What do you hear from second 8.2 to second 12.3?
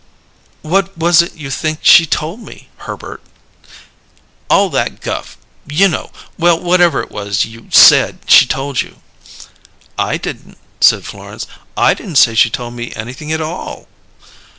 she told you." "I didn't," said Florence. "I didn't